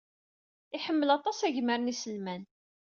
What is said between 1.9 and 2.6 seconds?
yiselman.